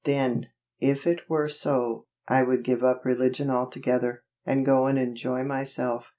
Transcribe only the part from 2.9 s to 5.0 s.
religion altogether, and go and